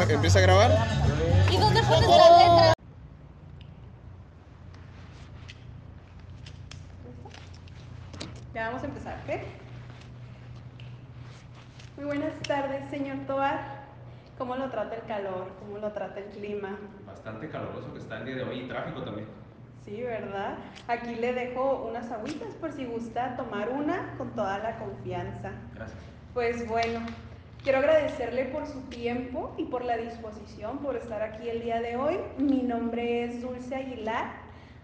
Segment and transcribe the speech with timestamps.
[0.00, 0.70] Empieza a grabar.
[1.50, 2.74] ¿Y dónde pones las letras?
[8.54, 9.40] Ya vamos a empezar, ¿ok?
[11.96, 13.82] Muy buenas tardes, señor Toar.
[14.38, 15.52] ¿Cómo lo trata el calor?
[15.60, 16.78] ¿Cómo lo trata el clima?
[17.06, 19.28] Bastante caloroso que está el día de hoy y tráfico también.
[19.84, 20.56] Sí, ¿verdad?
[20.88, 25.52] Aquí le dejo unas agüitas por si gusta tomar una con toda la confianza.
[25.74, 25.98] Gracias.
[26.32, 27.00] Pues bueno,
[27.62, 31.96] quiero agradecerle por su tiempo y por la disposición, por estar aquí el día de
[31.96, 32.18] hoy.
[32.38, 34.32] Mi nombre es Dulce Aguilar,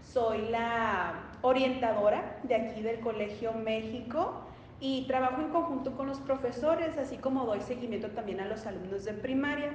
[0.01, 4.45] soy la orientadora de aquí del Colegio México
[4.79, 9.03] y trabajo en conjunto con los profesores, así como doy seguimiento también a los alumnos
[9.03, 9.71] de primaria.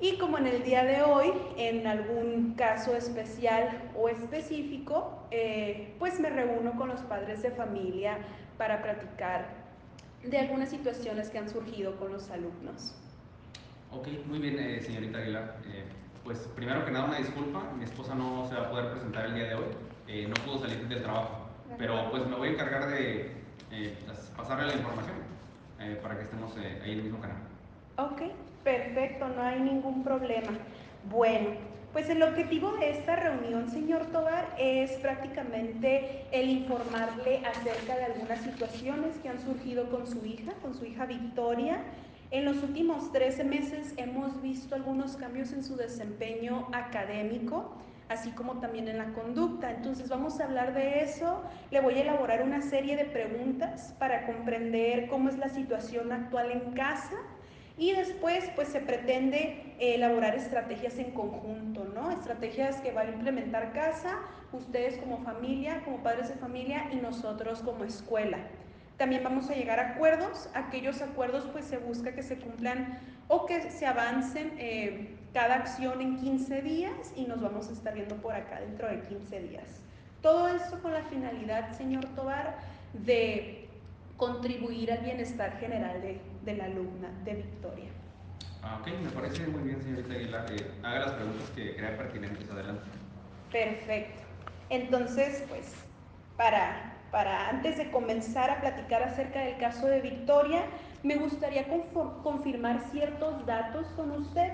[0.00, 6.20] Y como en el día de hoy, en algún caso especial o específico, eh, pues
[6.20, 8.18] me reúno con los padres de familia
[8.56, 9.63] para platicar
[10.30, 12.94] de algunas situaciones que han surgido con los alumnos.
[13.90, 15.58] Ok, muy bien, eh, señorita Aguilar.
[15.66, 15.84] Eh,
[16.24, 19.34] pues primero que nada una disculpa, mi esposa no se va a poder presentar el
[19.34, 19.64] día de hoy,
[20.08, 24.34] eh, no pudo salir del trabajo, pero pues me voy a encargar de eh, pas-
[24.36, 25.16] pasarle la información
[25.80, 27.36] eh, para que estemos eh, ahí en el mismo canal.
[27.98, 28.22] Ok,
[28.64, 30.52] perfecto, no hay ningún problema.
[31.04, 31.50] Bueno,
[31.94, 38.40] pues el objetivo de esta reunión, señor Tobar, es prácticamente el informarle acerca de algunas
[38.40, 41.78] situaciones que han surgido con su hija, con su hija Victoria.
[42.32, 47.76] En los últimos 13 meses hemos visto algunos cambios en su desempeño académico,
[48.08, 49.70] así como también en la conducta.
[49.70, 51.44] Entonces vamos a hablar de eso.
[51.70, 56.50] Le voy a elaborar una serie de preguntas para comprender cómo es la situación actual
[56.50, 57.14] en casa
[57.76, 62.10] y después, pues se pretende elaborar estrategias en conjunto, ¿no?
[62.10, 64.18] Estrategias que va a implementar casa,
[64.52, 68.38] ustedes como familia, como padres de familia y nosotros como escuela.
[68.96, 73.46] También vamos a llegar a acuerdos, aquellos acuerdos pues se busca que se cumplan o
[73.46, 78.14] que se avancen eh, cada acción en 15 días y nos vamos a estar viendo
[78.16, 79.80] por acá dentro de 15 días.
[80.22, 82.56] Todo esto con la finalidad, señor Tobar,
[82.92, 83.68] de
[84.16, 86.00] contribuir al bienestar general
[86.44, 87.90] de la alumna, de Victoria.
[88.66, 90.46] Ah, ok, me parece muy bien, señorita Aguilar.
[90.50, 92.50] Eh, haga las preguntas que crea pertinentes.
[92.50, 92.84] Adelante.
[93.52, 94.22] Perfecto.
[94.70, 95.74] Entonces, pues,
[96.38, 100.62] para, para antes de comenzar a platicar acerca del caso de Victoria,
[101.02, 101.66] me gustaría
[102.22, 104.50] confirmar ciertos datos con usted,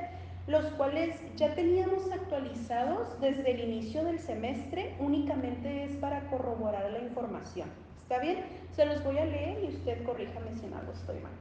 [0.48, 6.98] los cuales ya teníamos actualizados desde el inicio del semestre, únicamente es para corroborar la
[6.98, 7.68] información.
[8.02, 8.44] ¿Está bien?
[8.72, 11.32] Se los voy a leer y usted corríjame si en algo estoy mal.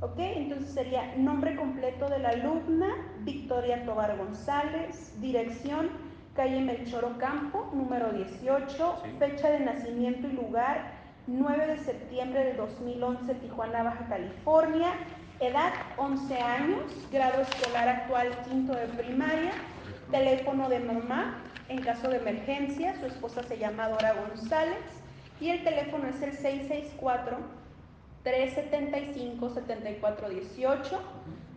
[0.00, 0.18] ¿Ok?
[0.18, 2.88] Entonces sería nombre completo de la alumna,
[3.20, 5.90] Victoria Tobar González, dirección,
[6.34, 9.10] calle Melchor Ocampo, número 18, Sí.
[9.18, 10.92] fecha de nacimiento y lugar,
[11.26, 14.88] 9 de septiembre del 2011, Tijuana, Baja California,
[15.38, 16.80] edad 11 años,
[17.12, 19.52] grado escolar actual quinto de primaria,
[20.10, 24.78] teléfono de mamá en caso de emergencia, su esposa se llama Dora González
[25.40, 27.59] y el teléfono es el 664
[28.24, 30.98] 375-7418.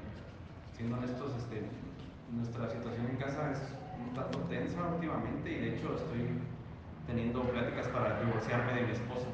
[0.72, 1.62] siendo honestos, este,
[2.34, 3.58] nuestra situación en casa es
[4.00, 6.40] un tanto tensa últimamente y de hecho estoy
[7.06, 9.26] teniendo pláticas para divorciarme de mi esposa.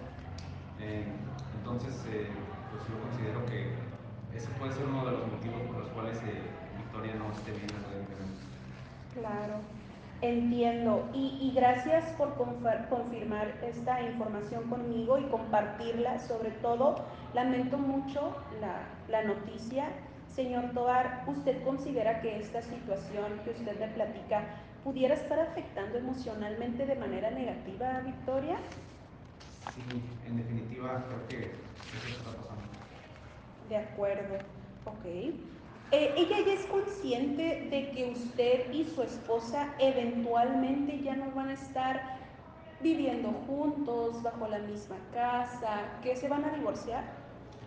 [1.58, 3.72] Entonces, pues yo considero que
[4.37, 6.19] ese puede ser uno de los motivos por los cuales
[6.76, 8.50] Victoria no esté bien aparentemente.
[9.14, 9.54] Claro,
[10.22, 11.08] entiendo.
[11.12, 16.20] Y, y gracias por confirmar esta información conmigo y compartirla.
[16.20, 17.04] Sobre todo,
[17.34, 19.88] lamento mucho la, la noticia.
[20.34, 24.44] Señor Tobar, ¿usted considera que esta situación que usted me platica
[24.84, 28.56] pudiera estar afectando emocionalmente de manera negativa a Victoria?
[29.74, 29.82] Sí,
[30.26, 32.62] en definitiva, creo que eso está pasando.
[33.68, 34.36] De acuerdo,
[34.86, 35.34] ok.
[35.92, 41.48] Eh, ¿Ella ya es consciente de que usted y su esposa eventualmente ya no van
[41.48, 42.00] a estar
[42.81, 47.04] viviendo juntos, bajo la misma casa, que se van a divorciar?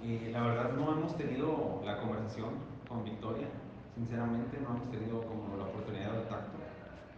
[0.01, 2.51] Y la verdad no hemos tenido la conversación
[2.87, 3.47] con Victoria,
[3.93, 6.57] sinceramente no hemos tenido como la oportunidad de tacto,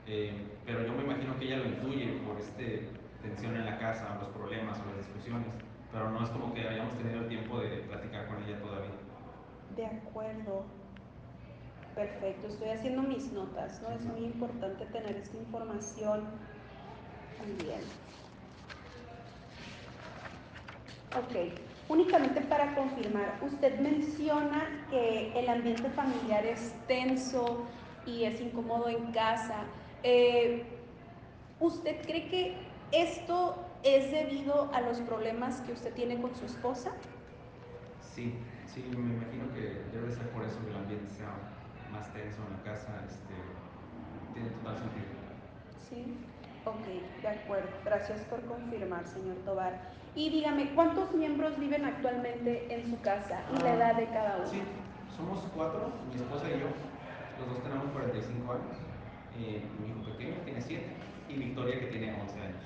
[0.08, 0.34] Eh,
[0.66, 2.90] pero yo me imagino que ella lo intuye por este
[3.22, 5.54] tensión en la casa, los problemas o las discusiones,
[5.92, 8.92] pero no es como que hayamos tenido el tiempo de platicar con ella todavía.
[9.75, 10.66] De acuerdo.
[11.96, 13.90] Perfecto, estoy haciendo mis notas, ¿no?
[13.92, 16.26] Es muy importante tener esta información.
[17.58, 17.80] Bien.
[21.18, 21.58] Ok,
[21.88, 27.70] únicamente para confirmar, usted menciona que el ambiente familiar es tenso
[28.06, 29.64] y es incómodo en casa.
[30.04, 30.64] Eh,
[31.60, 36.92] ¿Usted cree que esto es debido a los problemas que usted tiene con su esposa?
[38.00, 38.34] Sí,
[38.66, 39.62] sí, me imagino que
[39.92, 41.65] debe ser por eso que el ambiente sea
[41.96, 43.36] más tenso en la casa, este,
[44.34, 45.06] tiene total sentido.
[45.90, 46.18] Sí.
[46.66, 47.70] Ok, de acuerdo.
[47.86, 49.80] Gracias por confirmar, señor Tobar.
[50.16, 54.48] Y dígame, ¿cuántos miembros viven actualmente en su casa y la edad de cada uno?
[54.48, 54.62] Sí,
[55.16, 56.68] somos cuatro, mi esposa y yo,
[57.40, 58.78] los dos tenemos 45 años,
[59.38, 60.86] eh, mi hijo pequeño tiene 7
[61.30, 62.64] y Victoria que tiene 11 años.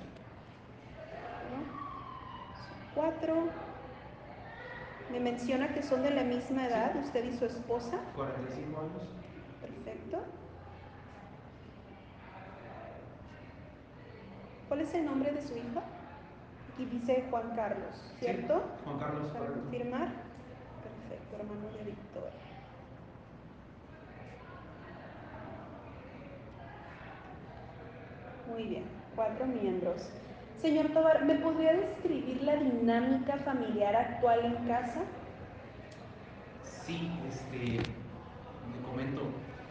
[2.96, 3.50] Cuatro.
[5.12, 7.00] Me menciona que son de la misma edad, Sí.
[7.06, 8.00] usted y su esposa.
[8.16, 9.04] 45 años.
[9.62, 10.20] Perfecto.
[14.68, 15.82] ¿Cuál es el nombre de su hijo?
[16.74, 18.54] Aquí dice Juan Carlos, ¿cierto?
[18.60, 19.62] Sí, Juan Carlos, Para correcto.
[19.62, 20.08] confirmar.
[21.10, 22.30] Perfecto, hermano de Victoria.
[28.48, 28.86] Muy bien,
[29.16, 30.10] cuatro miembros.
[30.62, 35.02] Señor Tobar, ¿me podría describir la dinámica familiar actual en casa?
[36.64, 39.22] Sí, este, le comento,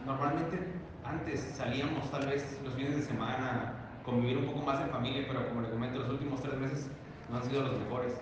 [0.03, 0.57] normalmente
[1.03, 5.47] antes salíamos tal vez los fines de semana, convivir un poco más en familia, pero
[5.49, 6.89] como le comento, los últimos tres meses
[7.29, 8.13] no han sido los mejores.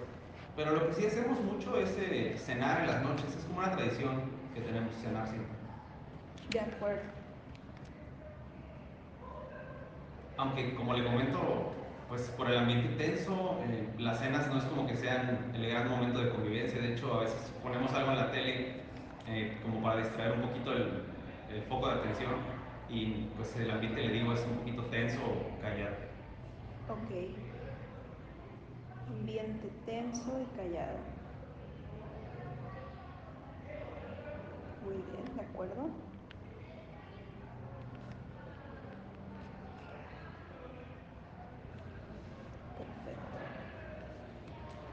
[0.57, 3.71] Pero lo que sí hacemos mucho es eh, cenar en las noches, es como una
[3.71, 4.23] tradición
[4.53, 5.55] que tenemos, cenar siempre.
[6.49, 7.03] De acuerdo.
[10.35, 11.73] Aunque como le comento,
[12.07, 15.89] pues por el ambiente tenso, eh, las cenas no es como que sean el gran
[15.89, 18.81] momento de convivencia, de hecho a veces ponemos algo en la tele
[19.27, 21.03] eh, como para distraer un poquito el,
[21.53, 22.31] el foco de atención
[22.89, 25.95] y pues el ambiente, le digo, es un poquito tenso o callado.
[26.87, 27.11] Ok.
[29.09, 30.99] Ambiente tenso y callado.
[34.83, 35.89] Muy bien, de acuerdo.
[42.77, 43.37] Perfecto.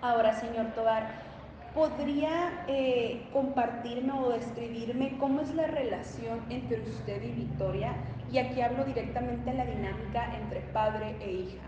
[0.04, 1.14] Ahora, señor Tobar,
[1.74, 7.94] ¿podría eh, compartirme o describirme cómo es la relación entre usted y Victoria?
[8.30, 11.62] Y aquí hablo directamente de la dinámica entre padre e hija.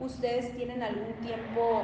[0.00, 1.82] ¿Ustedes tienen algún tiempo,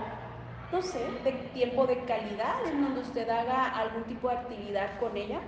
[0.73, 5.15] no sé, de tiempo de calidad en donde usted haga algún tipo de actividad con
[5.19, 5.41] ella?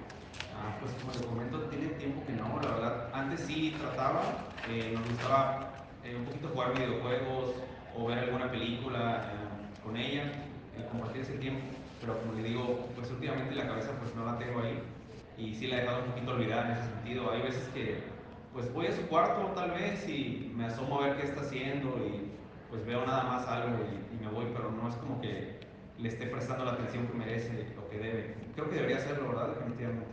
[0.55, 3.09] Ah, pues como le comento, tiene tiempo que no, la verdad.
[3.15, 4.21] Antes sí trataba,
[4.69, 5.71] eh, nos gustaba
[6.05, 7.55] eh, un poquito jugar videojuegos
[7.97, 10.25] o ver alguna película eh, con ella,
[10.77, 11.61] eh, compartir ese tiempo.
[12.07, 14.81] Pero como le digo, pues últimamente la cabeza pues no la tengo ahí
[15.37, 17.33] y sí la he dejado un poquito olvidada en ese sentido.
[17.33, 17.99] Hay veces que
[18.53, 21.99] pues voy a su cuarto tal vez y me asomo a ver qué está haciendo
[21.99, 22.31] y
[22.71, 25.59] pues veo nada más algo y, y me voy, pero no es como que
[25.99, 28.35] le esté prestando la atención que merece o que debe.
[28.55, 29.49] Creo que debería hacerlo, ¿verdad?
[29.49, 30.07] Definitivamente.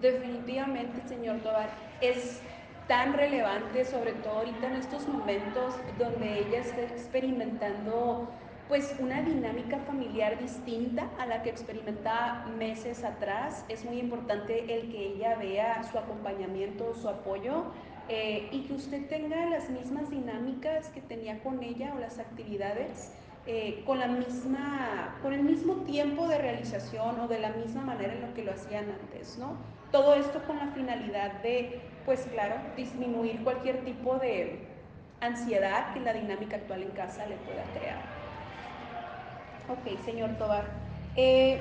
[0.00, 2.42] Definitivamente, señor Tobar, es
[2.88, 8.28] tan relevante, sobre todo ahorita en estos momentos donde ella está experimentando
[8.68, 13.64] pues una dinámica familiar distinta a la que experimentaba meses atrás.
[13.68, 17.64] Es muy importante el que ella vea su acompañamiento, su apoyo
[18.08, 23.12] eh, y que usted tenga las mismas dinámicas que tenía con ella o las actividades.
[23.46, 28.14] Eh, con, la misma, con el mismo tiempo de realización o de la misma manera
[28.14, 29.58] en lo que lo hacían antes, ¿no?
[29.92, 34.60] Todo esto con la finalidad de, pues claro, disminuir cualquier tipo de
[35.20, 38.23] ansiedad que la dinámica actual en casa le pueda crear.
[39.68, 40.64] Ok, señor Tobar.
[41.16, 41.60] Eh,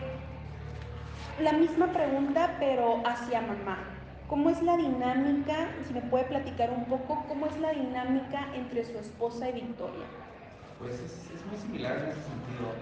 [1.39, 3.77] la misma pregunta, pero hacia mamá.
[4.27, 8.83] ¿Cómo es la dinámica, si me puede platicar un poco, cómo es la dinámica entre
[8.83, 10.05] su esposa y Victoria?
[10.79, 12.73] Pues es, es muy similar en ese sentido,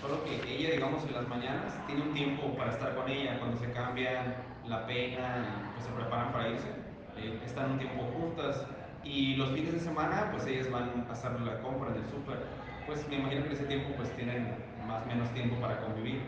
[0.00, 3.58] solo que ella, digamos, en las mañanas tiene un tiempo para estar con ella, cuando
[3.58, 6.68] se cambian, la peinan y pues se preparan para irse,
[7.16, 8.64] eh, están un tiempo juntas
[9.02, 12.44] y los fines de semana pues ellas van a hacer la compra del súper,
[12.88, 14.48] pues me imagino que en ese tiempo pues tienen
[14.88, 16.22] más o menos tiempo para convivir,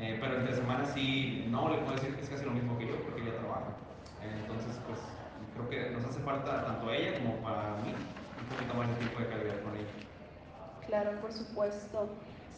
[0.00, 2.88] eh, pero entre semana sí, no le puedo decir que es casi lo mismo que
[2.88, 3.76] yo porque ella trabaja,
[4.24, 4.98] eh, entonces pues
[5.52, 8.94] creo que nos hace falta tanto a ella como para mí un poquito más de
[8.94, 9.92] tiempo de calidad con ella.
[10.86, 12.08] Claro, por supuesto.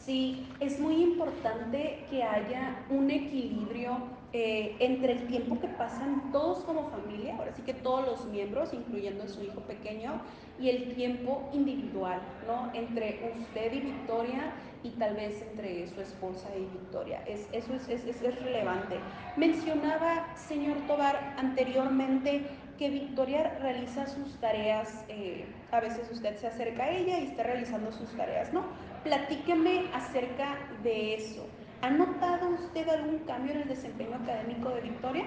[0.05, 3.97] Sí, es muy importante que haya un equilibrio
[4.31, 8.73] eh, entre el tiempo que pasan todos como familia, ahora sí que todos los miembros,
[8.73, 10.21] incluyendo su hijo pequeño,
[10.59, 12.69] y el tiempo individual, ¿no?
[12.73, 14.51] Entre usted y Victoria
[14.83, 17.23] y tal vez entre su esposa y Victoria.
[17.25, 18.99] Es, eso es, es, es relevante.
[19.35, 22.45] Mencionaba, señor Tobar, anteriormente
[22.77, 27.43] que Victoria realiza sus tareas, eh, a veces usted se acerca a ella y está
[27.43, 28.63] realizando sus tareas, ¿no?
[29.03, 31.45] Platíqueme acerca de eso.
[31.81, 35.23] ¿Ha notado usted algún cambio en el desempeño académico de Victoria?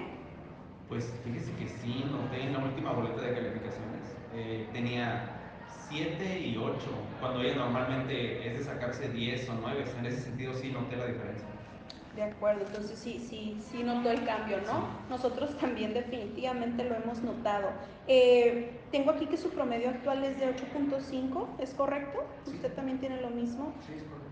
[0.87, 4.15] Pues fíjese que sí, noté en la última boleta de calificaciones.
[4.35, 5.31] Eh, tenía
[5.89, 6.77] 7 y 8,
[7.19, 9.85] cuando ella normalmente es de sacarse 10 o 9.
[9.97, 11.47] En ese sentido sí noté la diferencia.
[12.15, 14.81] De acuerdo, entonces sí, sí, sí notó el cambio, ¿no?
[14.81, 14.85] Sí.
[15.09, 17.69] Nosotros también definitivamente lo hemos notado.
[18.07, 22.23] Eh, tengo aquí que su promedio actual es de 8.5, ¿es correcto?
[22.45, 22.51] Sí.
[22.51, 23.73] ¿Usted también tiene lo mismo?
[23.87, 24.22] Sí, es correcto.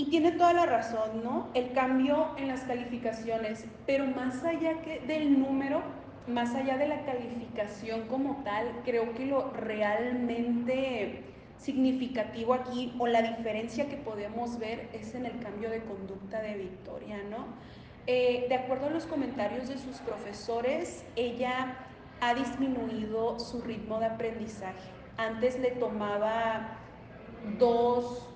[0.00, 1.50] Y tiene toda la razón, ¿no?
[1.52, 5.82] El cambio en las calificaciones, pero más allá que del número,
[6.26, 11.24] más allá de la calificación como tal, creo que lo realmente
[11.58, 16.54] significativo aquí o la diferencia que podemos ver es en el cambio de conducta de
[16.54, 17.44] Victoria, ¿no?
[18.06, 21.76] Eh, de acuerdo a los comentarios de sus profesores, ella
[22.22, 24.88] ha disminuido su ritmo de aprendizaje.
[25.18, 26.78] Antes le tomaba
[27.58, 28.29] dos,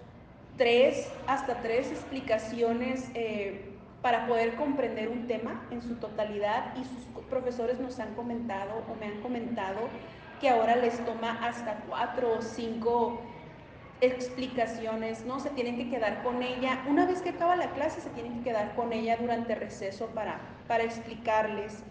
[0.56, 3.70] tres, hasta tres explicaciones eh,
[4.02, 8.94] para poder comprender un tema en su totalidad y sus profesores nos han comentado o
[9.00, 9.80] me han comentado
[10.40, 13.20] que ahora les toma hasta cuatro o cinco
[14.00, 15.40] explicaciones, ¿no?
[15.40, 16.84] Se tienen que quedar con ella.
[16.88, 20.40] Una vez que acaba la clase, se tienen que quedar con ella durante receso para,
[20.68, 21.82] para explicarles.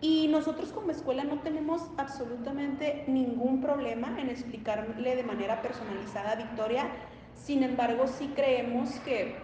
[0.00, 6.36] Y nosotros como escuela no tenemos absolutamente ningún problema en explicarle de manera personalizada a
[6.36, 6.86] Victoria.
[7.42, 9.34] Sin embargo, sí creemos que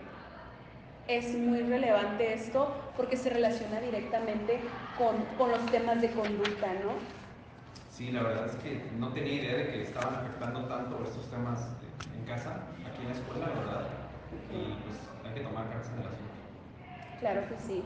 [1.08, 4.60] es muy relevante esto porque se relaciona directamente
[4.98, 6.92] con, con los temas de conducta, ¿no?
[7.90, 11.68] Sí, la verdad es que no tenía idea de que estaban afectando tanto estos temas
[12.14, 13.86] en casa, aquí en la escuela, la verdad.
[14.52, 16.32] Y pues hay que tomar cartas en el asunto.
[17.20, 17.82] Claro que sí.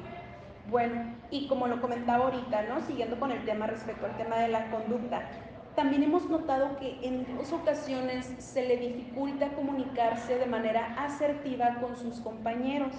[0.68, 2.80] Bueno, y como lo comentaba ahorita, ¿no?
[2.80, 5.30] Siguiendo con el tema respecto al tema de la conducta,
[5.76, 11.96] también hemos notado que en dos ocasiones se le dificulta comunicarse de manera asertiva con
[11.96, 12.92] sus compañeros.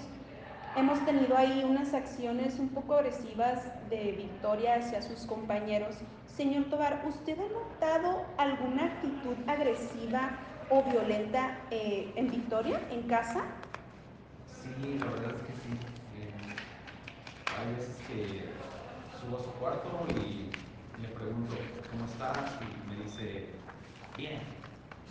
[0.74, 5.96] Hemos tenido ahí unas acciones un poco agresivas de Victoria hacia sus compañeros.
[6.34, 10.30] Señor Tobar, ¿usted ha notado alguna actitud agresiva
[10.70, 13.44] o violenta eh, en Victoria, en casa?
[14.62, 15.76] Sí, la verdad es que sí.
[16.18, 16.32] Eh,
[17.58, 18.44] hay veces que
[19.20, 20.50] subo a su cuarto y
[21.02, 21.54] le pregunto,
[22.02, 22.58] ¿cómo estás?
[22.60, 23.46] Y me dice,
[24.16, 24.40] bien.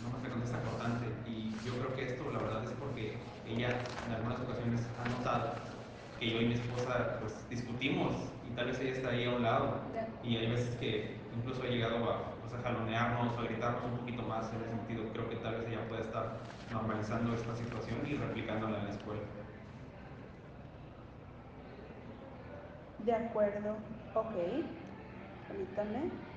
[0.03, 1.07] No me contesta cortante.
[1.29, 3.17] Y yo creo que esto, la verdad, es porque
[3.47, 5.53] ella en algunas ocasiones ha notado
[6.19, 8.15] que yo y mi esposa pues discutimos
[8.47, 9.79] y tal vez ella está ahí a un lado.
[10.23, 13.97] Y hay veces que incluso ha llegado a, pues, a jalonearnos o a gritarnos un
[13.99, 15.03] poquito más en ese sentido.
[15.13, 16.37] Creo que tal vez ella pueda estar
[16.71, 19.21] normalizando esta situación y replicándola en la escuela.
[23.05, 23.77] De acuerdo,
[24.13, 24.35] ok.
[25.47, 26.30] Permítame.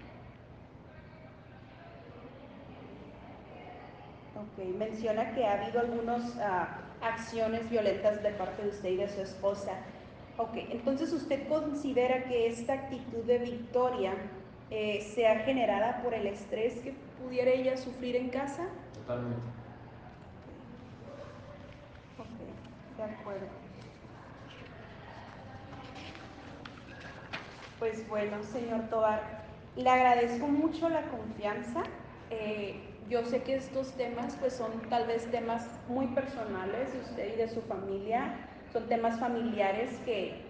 [4.36, 6.36] Ok, menciona que ha habido algunas
[7.00, 9.72] acciones violentas de parte de usted y de su esposa.
[10.36, 14.14] Ok, entonces usted considera que esta actitud de Victoria
[14.70, 18.66] eh, sea generada por el estrés que pudiera ella sufrir en casa?
[18.94, 19.46] Totalmente.
[22.96, 23.46] De acuerdo.
[27.78, 29.44] Pues bueno, señor Tobar,
[29.76, 31.82] le agradezco mucho la confianza.
[32.30, 37.34] Eh, yo sé que estos temas pues son tal vez temas muy personales de usted
[37.34, 38.34] y de su familia,
[38.72, 40.42] son temas familiares que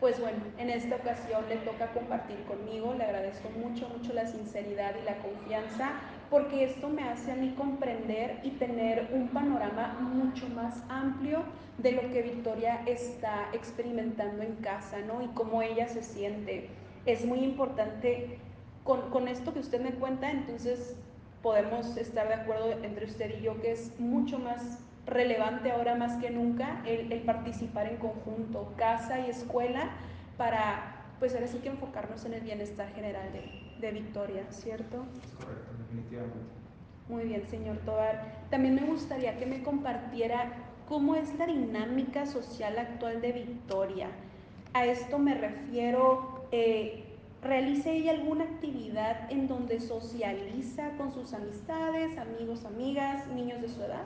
[0.00, 4.94] pues bueno, en esta ocasión le toca compartir conmigo, le agradezco mucho, mucho la sinceridad
[5.00, 5.90] y la confianza,
[6.30, 11.42] porque esto me hace a mí comprender y tener un panorama mucho más amplio
[11.78, 15.20] de lo que Victoria está experimentando en casa, ¿no?
[15.20, 16.68] Y cómo ella se siente.
[17.04, 18.38] Es muy importante
[18.84, 20.96] con, con esto que usted me cuenta, entonces
[21.48, 26.18] podemos estar de acuerdo entre usted y yo que es mucho más relevante ahora más
[26.18, 29.88] que nunca el, participar en conjunto, casa y escuela,
[30.36, 35.06] para pues ahora sí que enfocarnos en el bienestar general de, de Victoria, ¿cierto?
[35.24, 36.36] Es correcto, definitivamente.
[37.08, 38.44] Muy bien, señor Tobar.
[38.50, 40.52] También me gustaría que me compartiera
[40.86, 44.08] cómo es la dinámica social actual de Victoria.
[44.74, 47.07] A esto me refiero, eh,
[47.42, 53.82] ¿realiza ella alguna actividad en donde socializa con sus amistades, amigos, amigas, niños de su
[53.82, 54.04] edad?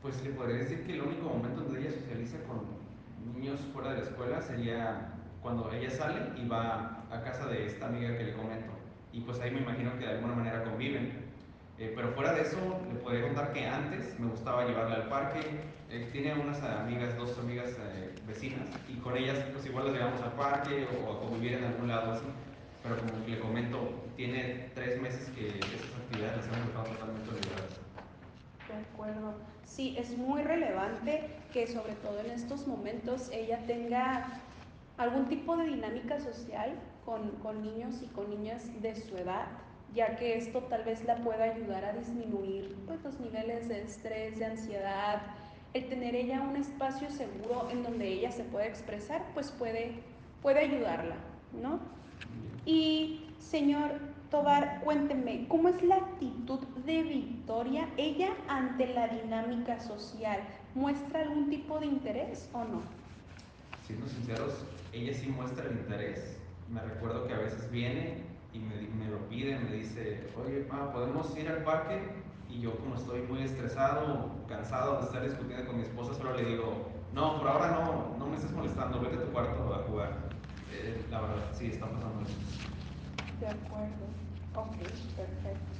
[0.00, 2.62] Pues le podría decir que el único momento donde ella socializa con
[3.34, 7.86] niños fuera de la escuela sería cuando ella sale y va a casa de esta
[7.86, 8.72] amiga que le comento.
[9.12, 11.22] Y pues ahí me imagino que de alguna manera conviven.
[11.78, 12.58] Eh, pero fuera de eso,
[12.92, 15.40] le podría contar que antes me gustaba llevarla al parque.
[15.90, 20.22] Eh, tiene unas amigas, dos amigas eh, vecinas, y con ellas pues igual las llevamos
[20.22, 22.24] al parque o a convivir en algún lado así.
[22.82, 23.78] Pero como le comento,
[24.16, 27.80] tiene tres meses que esas actividades las hemos dejado totalmente olvidadas.
[28.68, 29.34] De acuerdo.
[29.64, 34.40] Sí, es muy relevante que sobre todo en estos momentos ella tenga
[34.98, 36.74] algún tipo de dinámica social
[37.04, 39.46] con, con, niños y con niñas de su edad,
[39.94, 44.38] ya que esto tal vez la pueda ayudar a disminuir pues, los niveles de estrés,
[44.38, 45.22] de ansiedad.
[45.74, 50.02] El tener ella un espacio seguro en donde ella se pueda expresar, pues puede,
[50.42, 51.16] puede ayudarla,
[51.60, 51.80] ¿no?
[52.64, 53.90] Y señor,
[54.30, 60.40] Tobar, cuénteme, ¿cómo es la actitud de Victoria, ella ante la dinámica social?
[60.74, 62.80] ¿Muestra algún tipo de interés o no?
[63.86, 66.38] Siendo sinceros, ella sí muestra el interés.
[66.70, 68.22] Me recuerdo que a veces viene
[68.54, 72.00] y me, lo pide, me dice, oye, pa, ¿podemos ir al parque?
[72.48, 76.44] Y yo como estoy muy estresado, cansado de estar discutiendo con mi esposa, solo le
[76.44, 80.31] digo, no, por ahora no, no me estés molestando, vete a tu cuarto a jugar.
[80.74, 82.34] Eh, la verdad, sí, está pasando eso.
[83.40, 84.06] De acuerdo.
[84.54, 84.76] Ok,
[85.16, 85.72] perfecto.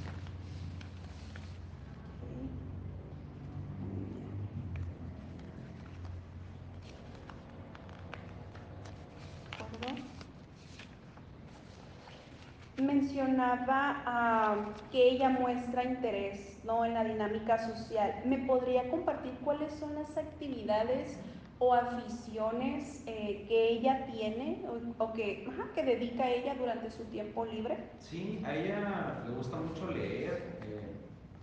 [12.77, 16.83] Mencionaba que ella muestra interés ¿no?
[16.85, 18.21] en la dinámica social.
[18.25, 21.17] ¿Me podría compartir cuáles son las actividades
[21.63, 24.65] o aficiones eh, que ella tiene
[24.97, 27.77] o, que, que dedica ella durante su tiempo libre?
[27.99, 30.91] Sí, a ella le gusta mucho leer eh,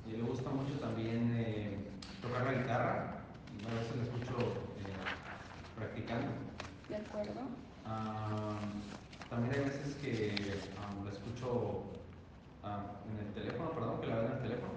[0.07, 1.79] y le gusta mucho también eh,
[2.21, 3.17] tocar la guitarra.
[3.67, 4.37] A veces la escucho
[5.77, 6.29] practicando.
[6.89, 7.41] De acuerdo.
[9.31, 10.35] también hay veces que
[11.05, 11.85] la escucho
[12.63, 14.73] en el teléfono, perdón, que la veo en el teléfono.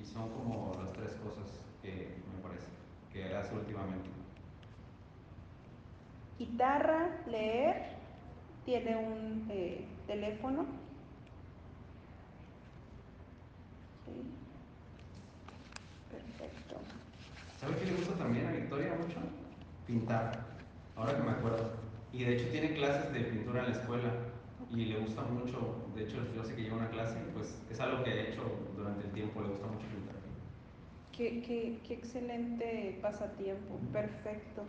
[0.00, 1.48] Y son como las tres cosas
[1.82, 2.68] que me parece
[3.12, 4.21] que hace últimamente
[6.42, 7.82] guitarra, leer,
[8.64, 10.66] tiene un eh, teléfono.
[14.04, 14.12] Sí.
[16.10, 16.76] Perfecto.
[17.60, 19.20] ¿Sabe qué le gusta también a Victoria mucho?
[19.86, 20.46] Pintar.
[20.96, 21.72] Ahora que me acuerdo.
[22.12, 24.12] Y de hecho tiene clases de pintura en la escuela
[24.70, 25.76] y le gusta mucho.
[25.94, 28.42] De hecho, yo sé que lleva una clase, pues es algo que ha hecho
[28.76, 30.16] durante el tiempo, le gusta mucho pintar.
[31.12, 34.64] Qué, qué, qué excelente pasatiempo, perfecto.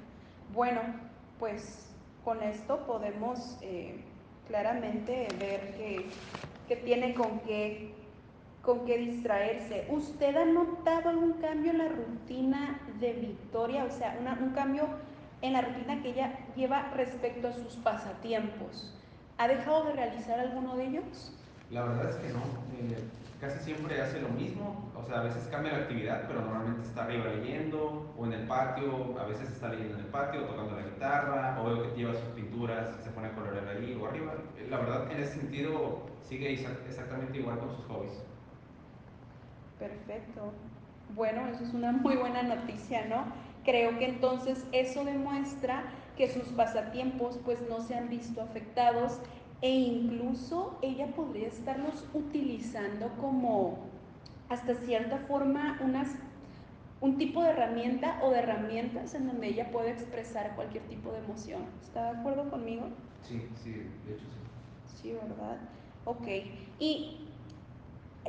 [0.54, 0.82] Bueno,
[1.40, 1.90] pues
[2.24, 3.96] con esto podemos eh,
[4.48, 5.76] claramente ver
[6.68, 7.94] que, tiene con qué,
[8.64, 9.86] con qué distraerse.
[9.90, 13.84] ¿Usted ha notado algún cambio en la rutina de Victoria?
[13.84, 14.88] O sea, un cambio
[15.42, 18.98] en la rutina que ella lleva respecto a sus pasatiempos.
[19.38, 21.34] ¿Ha dejado de realizar alguno de ellos?
[21.74, 22.40] La verdad es que no.
[22.78, 23.04] Eh,
[23.42, 27.04] casi siempre hace lo mismo, o sea, a veces cambia la actividad, pero normalmente está
[27.04, 30.84] arriba leyendo o en el patio, a veces está leyendo en el patio, tocando la
[30.84, 34.36] guitarra, o veo que lleva sus pinturas, se pone a colorear ahí o arriba.
[34.70, 38.24] La verdad, en ese sentido, sigue exactamente igual con sus hobbies.
[39.80, 40.54] Perfecto.
[41.16, 43.26] Bueno, eso es una muy buena noticia, ¿no?
[43.66, 45.84] Creo que entonces eso demuestra
[46.16, 49.20] que sus pasatiempos pues no se han visto afectados
[49.64, 53.78] e incluso ella podría estarlos utilizando como
[54.50, 56.10] hasta cierta forma unas,
[57.00, 61.20] un tipo de herramienta o de herramientas en donde ella puede expresar cualquier tipo de
[61.20, 61.62] emoción.
[61.82, 62.90] ¿Está de acuerdo conmigo?
[63.22, 63.72] Sí, sí,
[64.06, 65.02] de hecho sí.
[65.02, 65.58] Sí, ¿verdad?
[66.04, 66.28] Ok.
[66.80, 67.30] Y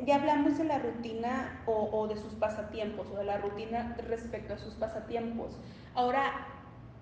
[0.05, 4.53] ya hablamos de la rutina o, o, de sus pasatiempos o de la rutina respecto
[4.53, 5.59] a sus pasatiempos.
[5.95, 6.47] Ahora,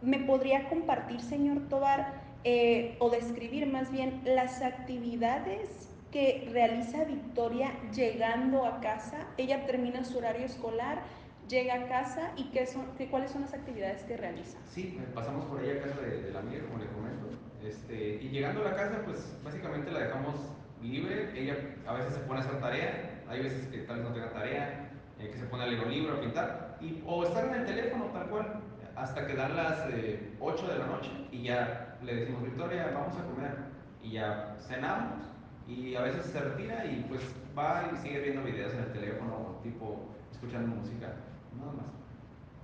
[0.02, 7.71] ¿me podría compartir, señor Tobar, eh, o describir más bien las actividades que realiza Victoria
[7.93, 9.27] llegando a casa?
[9.38, 11.01] Ella termina su horario escolar,
[11.47, 14.58] llega a casa y qué son, qué, cuáles son las actividades que realiza.
[14.69, 17.27] Sí, pasamos por ahí a casa de, de la amiga, como le comento.
[17.63, 20.36] Este, y llegando a la casa, pues básicamente la dejamos
[20.82, 21.32] libre.
[21.36, 24.34] Ella a veces se pone a hacer tarea, hay veces que tal vez no tenga
[24.34, 27.56] tarea, eh, que se pone a leer un libro, a pintar, y, o estar en
[27.56, 28.62] el teléfono tal cual,
[29.04, 33.16] hasta que dan las eh, 8 de la noche y ya le decimos, Victoria, vamos
[33.18, 33.74] a comer.
[34.02, 35.20] Y ya cenamos
[35.68, 37.22] y a veces se retira y pues
[37.58, 41.13] va y sigue viendo videos en el teléfono, tipo escuchando música,
[41.58, 41.86] nada más.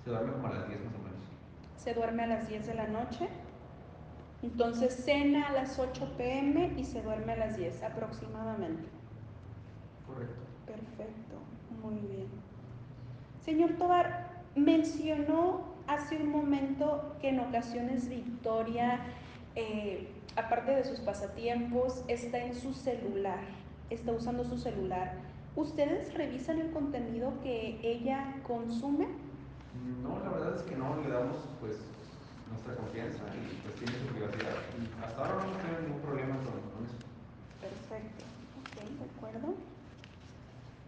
[0.03, 1.19] Se duerme como a las 10 más o menos.
[1.77, 3.29] Se duerme a las 10 de la noche.
[4.41, 8.83] Entonces cena a las 8 pm y se duerme a las 10 aproximadamente.
[10.07, 10.41] Correcto.
[10.65, 11.35] Perfecto,
[11.81, 12.27] muy bien.
[13.41, 18.99] Señor Tobar, mencionó hace un momento que en ocasiones Victoria,
[19.55, 23.39] eh, aparte de sus pasatiempos, está en su celular,
[23.89, 25.15] está usando su celular.
[25.55, 29.07] ¿Ustedes revisan el contenido que ella consume?
[30.03, 31.77] No, la verdad es que no le damos pues
[32.51, 34.57] nuestra confianza y pues tiene su privacidad.
[34.77, 36.97] Y hasta ahora no hemos tenido ningún problema con, con eso.
[37.59, 38.25] Perfecto,
[38.61, 39.55] ok, de acuerdo.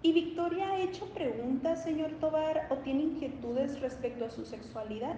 [0.03, 5.15] ¿Y Victoria ha hecho preguntas, señor Tobar, o tiene inquietudes respecto a su sexualidad?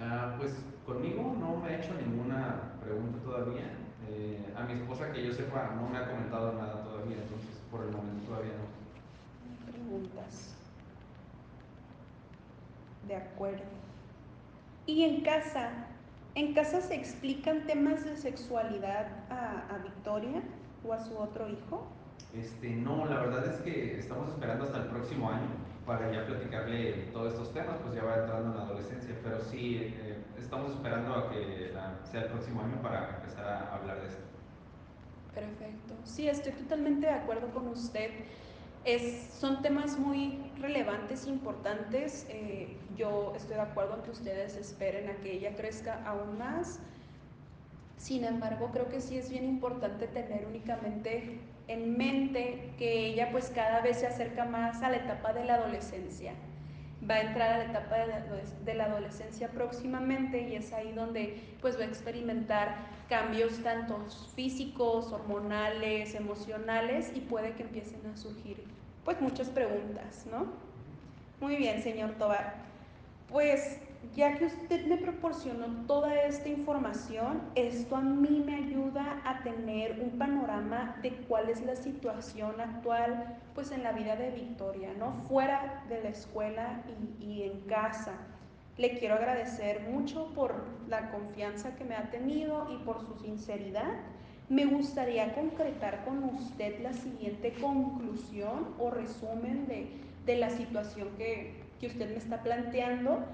[0.00, 0.54] Ah, pues
[0.86, 3.70] conmigo no me ha hecho ninguna pregunta todavía.
[4.10, 7.82] Eh, a mi esposa, que yo sepa, no me ha comentado nada todavía, entonces por
[7.84, 9.72] el momento todavía no.
[9.72, 10.54] Preguntas.
[13.08, 13.64] De acuerdo.
[14.86, 15.70] ¿Y en casa?
[16.34, 20.42] ¿En casa se explican temas de sexualidad a, a Victoria
[20.86, 21.86] o a su otro hijo?
[22.36, 25.48] Este, no, la verdad es que estamos esperando hasta el próximo año
[25.86, 29.76] para ya platicarle todos estos temas, pues ya va entrando en la adolescencia, pero sí
[29.76, 34.08] eh, estamos esperando a que la, sea el próximo año para empezar a hablar de
[34.08, 34.22] esto.
[35.34, 35.94] Perfecto.
[36.04, 38.10] Sí, estoy totalmente de acuerdo con usted.
[38.84, 42.26] Es, son temas muy relevantes e importantes.
[42.28, 46.80] Eh, yo estoy de acuerdo en que ustedes esperen a que ella crezca aún más.
[47.96, 53.50] Sin embargo, creo que sí es bien importante tener únicamente en mente que ella pues
[53.54, 56.32] cada vez se acerca más a la etapa de la adolescencia.
[57.08, 57.96] Va a entrar a la etapa
[58.64, 62.76] de la, adolescencia próximamente y es ahí donde pues va a experimentar
[63.08, 63.98] cambios tanto
[64.34, 68.64] físicos, hormonales, emocionales y puede que empiecen a surgir
[69.04, 70.46] pues muchas preguntas, ¿no?
[71.40, 72.54] Muy bien, señor Tobar.
[73.28, 73.78] Pues
[74.14, 80.00] ya que usted me proporcionó toda esta información, esto a mí me ayuda a tener
[80.00, 85.12] un panorama de cuál es la situación actual pues en la vida de Victoria, ¿no?
[85.28, 86.82] Fuera de la escuela
[87.20, 88.12] y, en casa.
[88.76, 93.92] Le quiero agradecer mucho por la confianza que me ha tenido y por su sinceridad.
[94.48, 99.88] Me gustaría concretar con usted la siguiente conclusión o resumen de,
[100.26, 103.24] de la situación que, que usted me está planteando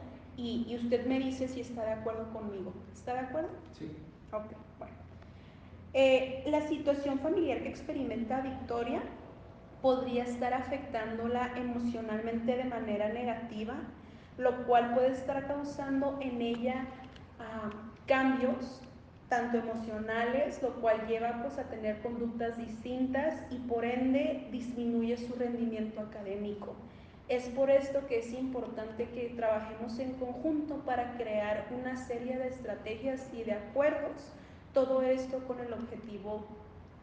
[0.40, 2.72] y, y, usted me dice si está de acuerdo conmigo.
[2.92, 3.50] ¿Está de acuerdo?
[3.78, 3.90] Sí.
[4.32, 4.46] Ok,
[4.78, 4.94] bueno.
[5.92, 9.02] Eh, la situación familiar que experimenta Victoria
[9.82, 13.74] podría estar afectándola emocionalmente de manera negativa,
[14.38, 16.86] lo cual puede estar causando en ella
[17.38, 18.80] uh, cambios
[19.28, 25.34] tanto emocionales, lo cual lleva pues, a tener conductas distintas y por ende disminuye su
[25.34, 26.74] rendimiento académico.
[27.30, 32.48] Es por esto que es importante que trabajemos en conjunto para crear una serie de
[32.48, 34.32] estrategias y de acuerdos,
[34.74, 36.44] todo esto con el objetivo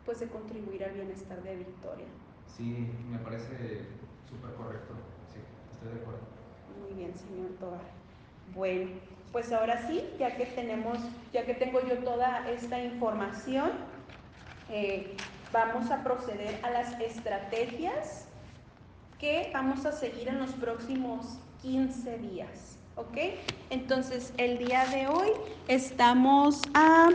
[0.05, 2.07] pues, de contribuir al bienestar de Victoria.
[2.45, 3.85] Sí, me parece
[4.29, 4.95] súper correcto,
[5.33, 5.39] sí,
[5.71, 6.19] estoy de acuerdo.
[6.81, 7.79] Muy bien, señor Tobar.
[8.53, 8.91] Bueno,
[9.31, 10.97] pues ahora sí, ya que tenemos,
[11.31, 13.71] ya que tengo yo toda esta información,
[14.69, 15.15] eh,
[15.53, 18.26] vamos a proceder a las estrategias
[19.19, 22.77] que vamos a seguir en los próximos 15 días.
[22.95, 23.17] ¿Ok?
[23.69, 25.29] Entonces, el día de hoy
[25.67, 27.09] estamos a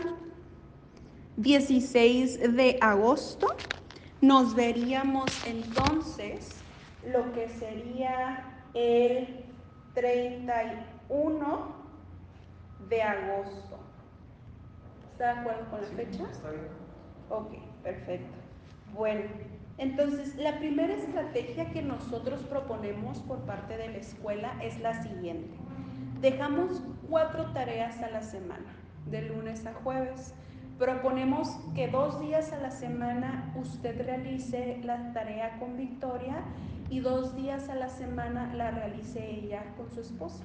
[1.36, 3.48] 16 de agosto.
[4.20, 6.62] Nos veríamos entonces
[7.04, 9.44] lo que sería el
[9.94, 11.74] 31
[12.88, 13.78] de agosto.
[15.12, 16.30] ¿Está de acuerdo con la sí, fecha?
[16.30, 16.68] Está bien.
[17.28, 18.34] Ok, perfecto.
[18.94, 19.22] Bueno,
[19.78, 25.56] Entonces, la primera estrategia que nosotros proponemos por parte de la escuela es la siguiente.
[26.20, 30.34] Dejamos cuatro tareas a la semana, de lunes a jueves.
[30.78, 36.42] Proponemos que dos días a la semana usted realice la tarea con Victoria
[36.90, 40.44] y dos días a la semana la realice ella con su esposa.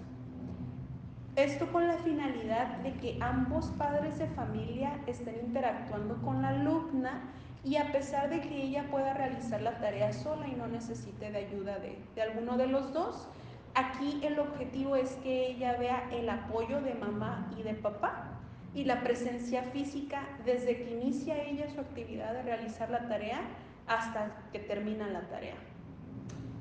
[1.35, 7.21] Esto con la finalidad de que ambos padres de familia estén interactuando con la alumna
[7.67, 11.37] y a pesar de que ella pueda realizar la tarea sola y no necesite de
[11.37, 13.27] ayuda de, de alguno de los dos,
[13.75, 18.37] aquí el objetivo es que ella vea el apoyo de mamá y de papá
[18.73, 23.41] y la presencia física desde que inicia ella su actividad de realizar la tarea
[23.85, 25.55] hasta que termina la tarea.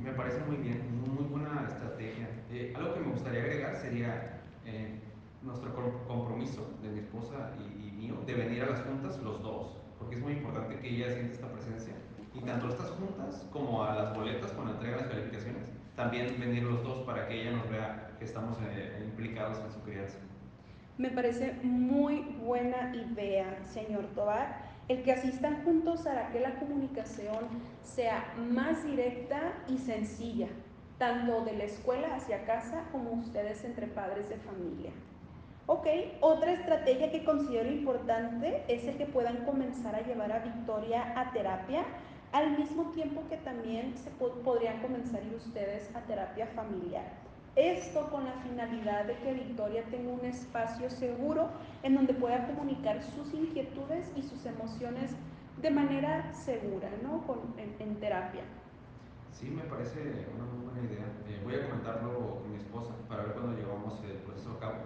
[0.03, 2.29] Me parece muy bien, muy buena estrategia.
[2.51, 4.99] Eh, algo que me gustaría agregar sería eh,
[5.43, 5.73] nuestro
[6.09, 10.23] compromiso de mi esposa y, mío de venir a las juntas los dos, porque es
[10.23, 11.95] muy importante que ella sienta esta presencia.
[12.35, 16.83] Y tanto estas juntas como a las boletas cuando entregan las calificaciones, también venir los
[16.83, 20.19] dos para que ella nos vea que estamos eh, implicados en su crianza.
[20.99, 27.47] Me parece muy buena idea, señor Tobar, el que asistan juntos hará que la comunicación
[27.83, 30.49] sea más directa y sencilla
[30.99, 34.93] tanto de la escuela hacia casa como ustedes entre padres de familia.
[35.69, 35.85] Ok,
[36.21, 41.33] otra estrategia que considero importante es el que puedan comenzar a llevar a Victoria a
[41.33, 41.85] terapia,
[42.31, 47.05] al mismo tiempo que también se podrían comenzar ustedes a terapia familiar.
[47.57, 51.49] Esto con la finalidad de que Victoria tenga un espacio seguro
[51.83, 55.17] en donde pueda comunicar sus inquietudes y sus emociones
[55.61, 57.25] de manera segura, ¿no?
[57.59, 58.45] en terapia.
[59.33, 61.07] Sí, me parece una muy buena idea.
[61.29, 64.77] Eh, voy a comentarlo con mi esposa para ver cuándo llevamos el proceso a cabo.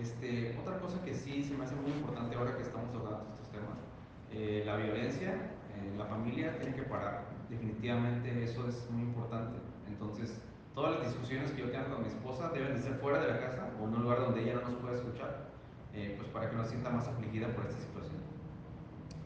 [0.00, 3.30] Este, otra cosa que sí se me hace muy importante ahora que estamos hablando de
[3.34, 3.78] estos temas,
[4.32, 5.34] eh, la violencia
[5.74, 7.24] en la familia tiene que parar.
[7.48, 9.58] Definitivamente eso es muy importante.
[9.88, 10.40] Entonces,
[10.74, 13.40] todas las discusiones que yo tenga con mi esposa deben de ser fuera de la
[13.40, 15.48] casa o en un lugar donde ella no nos pueda escuchar,
[15.94, 18.18] eh, pues para que no se sienta más afligida por esta situación.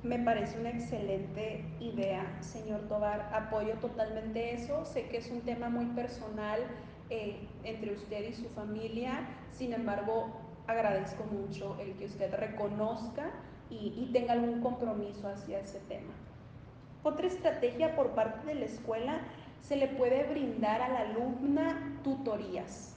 [0.02, 3.30] Me parece una excelente idea, señor Tobar.
[3.32, 4.84] Apoyo totalmente eso.
[4.84, 6.60] Sé que es un tema muy personal
[7.08, 9.28] eh, entre usted y su familia.
[9.52, 13.30] Sin embargo, agradezco mucho el que usted reconozca
[13.70, 16.12] y, y tenga algún compromiso hacia ese tema.
[17.02, 19.20] Otra estrategia por parte de la escuela
[19.60, 22.92] se le puede brindar a la alumna tutorías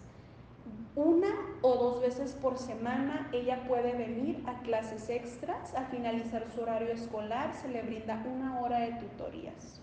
[0.95, 1.28] una
[1.62, 5.75] o dos veces por semana ella puede venir a clases extras.
[5.75, 9.82] Al finalizar su horario escolar se le brinda una hora de tutorías.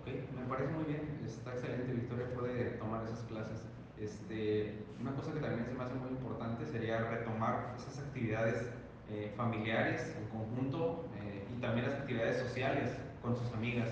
[0.00, 0.06] Ok,
[0.38, 1.92] me parece muy bien, está excelente.
[1.92, 3.66] Victoria puede tomar esas clases.
[4.00, 8.70] Este, una cosa que también se me hace muy importante sería retomar esas actividades
[9.10, 12.90] eh, familiares en conjunto eh, y también las actividades sociales
[13.22, 13.88] con sus amigas.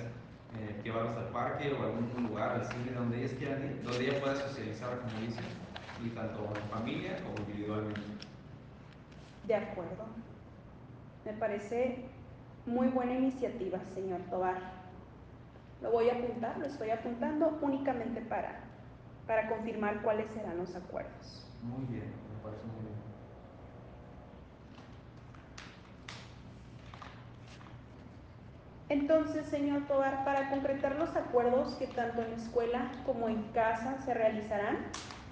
[0.59, 4.07] Eh, llevarlos al parque o a algún lugar, al cine, donde ellas quieran ir, donde
[4.07, 5.45] ella pueda socializar, como dicen
[6.05, 8.01] y tanto en familia como individualmente.
[9.47, 10.07] De acuerdo.
[11.25, 12.05] Me parece
[12.67, 14.59] muy buena iniciativa, señor Tobar.
[15.81, 18.61] Lo voy a apuntar, lo estoy apuntando únicamente para,
[19.33, 21.47] para confirmar cuáles serán los acuerdos.
[21.62, 22.92] Muy bien, me parece muy bien.
[28.90, 33.97] Entonces, señor Tobar, para concretar los acuerdos que tanto en la escuela como en casa
[34.05, 34.77] se realizarán,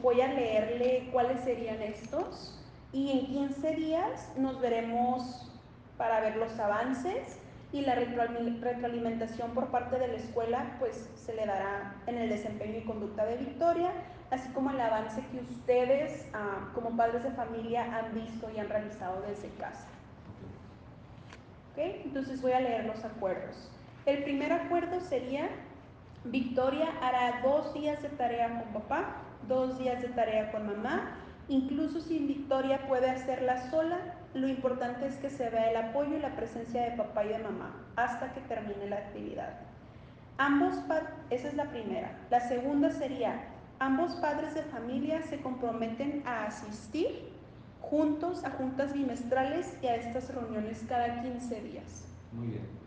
[0.02, 2.58] Voy a leerle cuáles serían estos
[2.90, 5.52] y en 15 días nos veremos
[5.98, 7.36] para ver los avances
[7.72, 12.78] y la retroalimentación por parte de la escuela pues se le dará en el desempeño
[12.78, 13.92] y conducta de Victoria,
[14.30, 18.68] así como el avance que ustedes ah, como padres de familia han visto y han
[18.68, 19.86] realizado desde casa.
[21.72, 22.02] ¿Okay?
[22.04, 23.70] Entonces voy a leer los acuerdos.
[24.06, 25.48] El primer acuerdo sería
[26.24, 31.16] Victoria hará dos días de tarea con papá dos días de tarea con mamá.
[31.48, 33.98] Incluso si Victoria puede hacerla sola,
[34.34, 37.38] lo importante es que se vea el apoyo y la presencia de papá y de
[37.38, 39.58] mamá hasta que termine la actividad.
[40.38, 40.74] Ambos
[41.30, 42.18] esa es la primera.
[42.30, 43.44] La segunda sería,
[43.78, 47.30] ambos padres de familia se comprometen a asistir
[47.80, 52.06] juntos a juntas bimestrales y a estas reuniones cada 15 días.
[52.32, 52.80] Muy bien.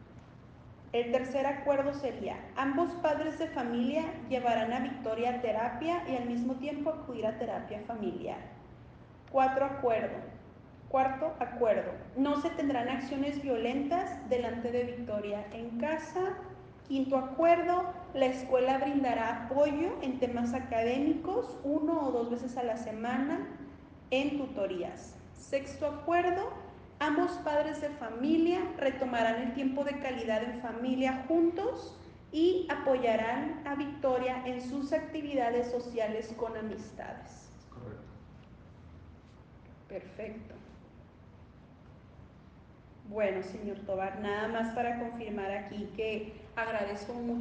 [0.94, 6.26] El tercer acuerdo sería, ambos padres de familia llevarán a Victoria a terapia y al
[6.26, 8.38] mismo tiempo acudir a terapia familiar.
[9.32, 10.33] Cuatro acuerdo.
[10.94, 16.38] Cuarto acuerdo, no se tendrán acciones violentas delante de Victoria en casa.
[16.88, 22.78] Quinto acuerdo, la escuela brindará apoyo en temas académicos uno o dos veces a la
[22.78, 23.40] semana
[24.12, 25.16] en tutorías.
[25.34, 26.48] Sexto acuerdo,
[27.00, 31.98] Ambos padres de familia retomarán el tiempo de calidad en familia juntos
[32.32, 37.50] y apoyarán a Victoria en sus actividades sociales con amistades.
[37.72, 38.04] Correcto.
[39.90, 40.63] Perfecto.
[43.14, 47.24] Bueno, señor Tobar, nada más para confirmar aquí que agradezco mucho